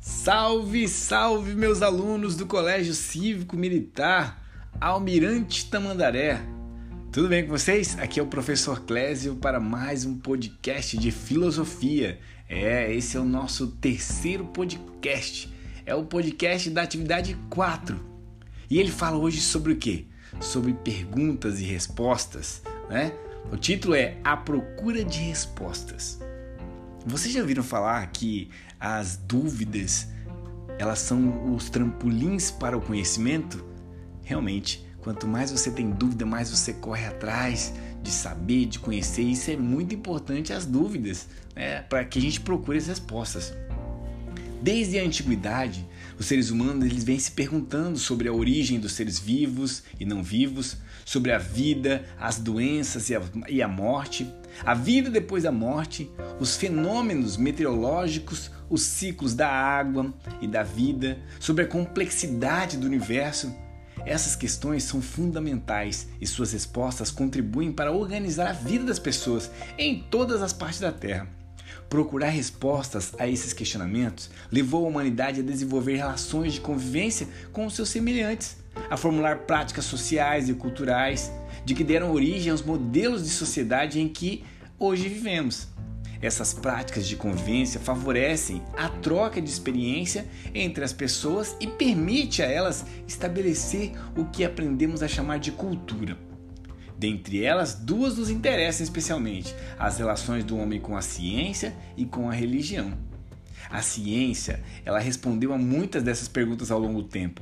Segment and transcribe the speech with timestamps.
[0.00, 4.42] Salve, salve, meus alunos do Colégio Cívico Militar
[4.80, 6.40] Almirante Tamandaré.
[7.12, 7.98] Tudo bem com vocês?
[7.98, 12.18] Aqui é o professor Clésio para mais um podcast de filosofia.
[12.48, 15.52] É, esse é o nosso terceiro podcast.
[15.84, 18.00] É o podcast da atividade 4.
[18.70, 20.06] E ele fala hoje sobre o quê?
[20.40, 23.12] Sobre perguntas e respostas, né?
[23.52, 26.18] O título é A Procura de Respostas.
[27.06, 30.08] Vocês já ouviram falar que as dúvidas
[30.78, 33.64] elas são os trampolins para o conhecimento?
[34.22, 37.72] Realmente, quanto mais você tem dúvida, mais você corre atrás
[38.02, 39.22] de saber, de conhecer.
[39.22, 41.82] Isso é muito importante as dúvidas, né?
[41.82, 43.52] para que a gente procure as respostas.
[44.62, 45.88] Desde a antiguidade,
[46.18, 50.22] os seres humanos eles vêm se perguntando sobre a origem dos seres vivos e não
[50.22, 54.30] vivos, sobre a vida, as doenças e a, e a morte,
[54.62, 61.18] a vida depois da morte, os fenômenos meteorológicos, os ciclos da água e da vida,
[61.38, 63.54] sobre a complexidade do universo.
[64.04, 70.04] Essas questões são fundamentais e suas respostas contribuem para organizar a vida das pessoas em
[70.10, 71.39] todas as partes da Terra.
[71.88, 77.74] Procurar respostas a esses questionamentos levou a humanidade a desenvolver relações de convivência com os
[77.74, 78.56] seus semelhantes,
[78.88, 81.30] a formular práticas sociais e culturais
[81.64, 84.44] de que deram origem aos modelos de sociedade em que
[84.78, 85.68] hoje vivemos.
[86.22, 92.46] Essas práticas de convivência favorecem a troca de experiência entre as pessoas e permite a
[92.46, 96.29] elas estabelecer o que aprendemos a chamar de cultura.
[97.00, 102.28] Dentre elas, duas nos interessam especialmente: as relações do homem com a ciência e com
[102.28, 102.92] a religião.
[103.70, 107.40] A ciência, ela respondeu a muitas dessas perguntas ao longo do tempo,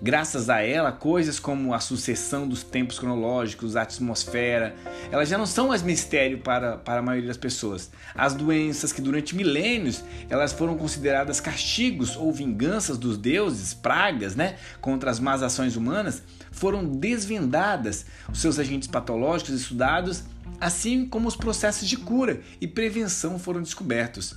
[0.00, 4.76] Graças a ela, coisas como a sucessão dos tempos cronológicos, a atmosfera,
[5.10, 7.90] elas já não são mais mistério para, para a maioria das pessoas.
[8.14, 14.56] As doenças que durante milênios elas foram consideradas castigos ou vinganças dos deuses, pragas, né,
[14.80, 16.22] contra as más ações humanas,
[16.52, 20.22] foram desvendadas, os seus agentes patológicos estudados,
[20.60, 24.36] assim como os processos de cura e prevenção foram descobertos.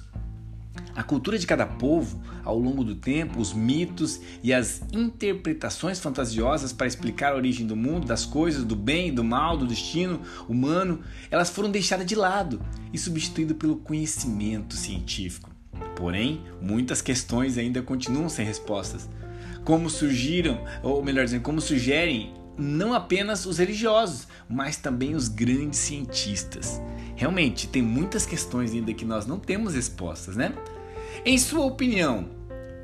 [0.96, 6.74] A cultura de cada povo, ao longo do tempo, os mitos e as interpretações fantasiosas
[6.74, 11.02] para explicar a origem do mundo, das coisas, do bem do mal, do destino humano,
[11.30, 15.50] elas foram deixadas de lado e substituídas pelo conhecimento científico.
[15.96, 19.10] Porém, muitas questões ainda continuam sem respostas.
[19.64, 25.80] Como surgiram, ou melhor dizendo, como sugerem não apenas os religiosos, mas também os grandes
[25.80, 26.82] cientistas.
[27.16, 30.54] Realmente, tem muitas questões ainda que nós não temos respostas, né?
[31.24, 32.30] Em sua opinião,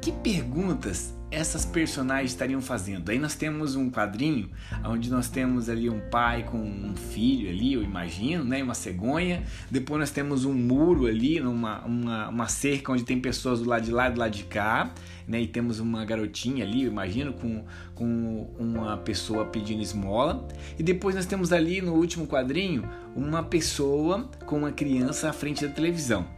[0.02, 3.10] que perguntas essas personagens estariam fazendo?
[3.10, 4.50] Aí nós temos um quadrinho
[4.86, 8.62] onde nós temos ali um pai com um filho ali, eu imagino, né?
[8.64, 9.44] Uma cegonha.
[9.70, 13.84] Depois nós temos um muro ali, uma, uma, uma cerca onde tem pessoas do lado
[13.84, 14.94] de lá e do lado de cá,
[15.28, 15.42] né?
[15.42, 20.48] E temos uma garotinha ali, eu imagino, com, com uma pessoa pedindo esmola.
[20.78, 25.66] E depois nós temos ali no último quadrinho uma pessoa com uma criança à frente
[25.68, 26.37] da televisão.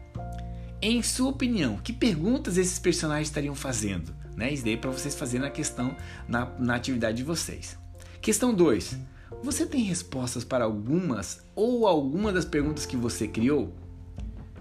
[0.81, 4.15] Em sua opinião, que perguntas esses personagens estariam fazendo?
[4.35, 4.53] Né?
[4.53, 5.93] Isso daí é para vocês fazerem a questão
[6.25, 7.77] na, na atividade de vocês.
[8.21, 8.97] Questão 2.
[9.43, 13.73] Você tem respostas para algumas ou alguma das perguntas que você criou?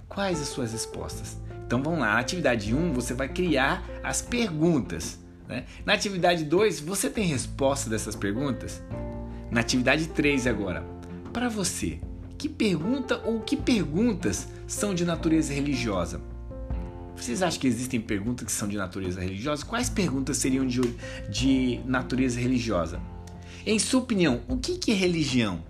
[0.09, 1.39] Quais as suas respostas?
[1.65, 5.21] Então vamos lá, na atividade 1 um, você vai criar as perguntas.
[5.47, 5.67] Né?
[5.87, 8.83] Na atividade 2, você tem resposta dessas perguntas?
[9.53, 10.85] Na atividade 3 agora,
[11.33, 12.01] para você,
[12.39, 16.21] que pergunta ou que perguntas são de natureza religiosa?
[17.17, 19.67] Vocês acham que existem perguntas que são de natureza religiosa?
[19.67, 20.81] Quais perguntas seriam de,
[21.29, 23.01] de natureza religiosa?
[23.67, 25.61] Em sua opinião, o que, que é religião?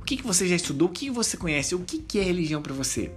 [0.00, 0.88] O que, que você já estudou?
[0.88, 1.74] O que, você conhece?
[1.74, 3.12] O que, que é religião para você?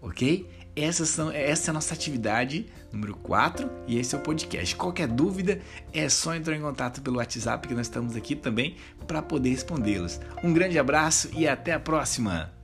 [0.00, 0.46] Ok?
[0.76, 4.76] Essas são, essa é a nossa atividade número 4 e esse é o podcast.
[4.76, 5.58] Qualquer dúvida
[5.90, 8.76] é só entrar em contato pelo WhatsApp que nós estamos aqui também
[9.06, 10.20] para poder respondê-los.
[10.44, 12.55] Um grande abraço e até a próxima!